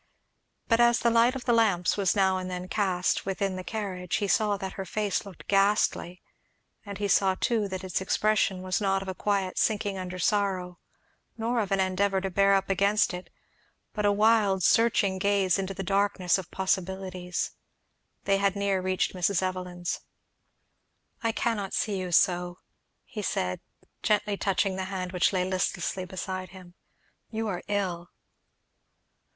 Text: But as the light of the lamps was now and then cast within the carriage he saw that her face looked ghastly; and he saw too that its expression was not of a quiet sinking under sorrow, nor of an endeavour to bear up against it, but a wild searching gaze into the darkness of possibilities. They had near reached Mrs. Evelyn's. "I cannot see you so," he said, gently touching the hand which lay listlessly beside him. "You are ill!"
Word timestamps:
But 0.67 0.79
as 0.79 0.97
the 0.97 1.11
light 1.11 1.35
of 1.35 1.45
the 1.45 1.53
lamps 1.53 1.95
was 1.95 2.15
now 2.15 2.39
and 2.39 2.49
then 2.49 2.67
cast 2.67 3.23
within 3.23 3.55
the 3.55 3.63
carriage 3.63 4.15
he 4.15 4.27
saw 4.27 4.57
that 4.57 4.73
her 4.73 4.83
face 4.83 5.27
looked 5.27 5.47
ghastly; 5.47 6.23
and 6.83 6.97
he 6.97 7.07
saw 7.07 7.35
too 7.35 7.67
that 7.67 7.83
its 7.83 8.01
expression 8.01 8.63
was 8.63 8.81
not 8.81 9.03
of 9.03 9.07
a 9.07 9.13
quiet 9.13 9.59
sinking 9.59 9.99
under 9.99 10.17
sorrow, 10.17 10.79
nor 11.37 11.59
of 11.59 11.71
an 11.71 11.79
endeavour 11.79 12.19
to 12.19 12.31
bear 12.31 12.55
up 12.55 12.67
against 12.67 13.13
it, 13.13 13.29
but 13.93 14.03
a 14.03 14.11
wild 14.11 14.63
searching 14.63 15.19
gaze 15.19 15.59
into 15.59 15.75
the 15.75 15.83
darkness 15.83 16.39
of 16.39 16.49
possibilities. 16.49 17.51
They 18.23 18.37
had 18.37 18.55
near 18.55 18.81
reached 18.81 19.13
Mrs. 19.13 19.43
Evelyn's. 19.43 19.99
"I 21.21 21.31
cannot 21.31 21.75
see 21.75 21.99
you 21.99 22.11
so," 22.11 22.57
he 23.03 23.21
said, 23.21 23.61
gently 24.01 24.35
touching 24.35 24.77
the 24.77 24.85
hand 24.85 25.11
which 25.11 25.31
lay 25.31 25.45
listlessly 25.45 26.05
beside 26.05 26.49
him. 26.49 26.73
"You 27.29 27.47
are 27.49 27.61
ill!" 27.67 28.09